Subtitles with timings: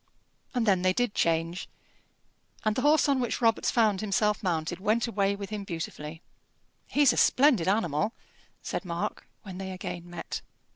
[0.55, 1.69] And then they did change,
[2.65, 6.23] and the horse on which Robarts found himself mounted went away with him beautifully.
[6.87, 8.11] "He's a splendid animal,"
[8.63, 10.41] said Mark, when they again met.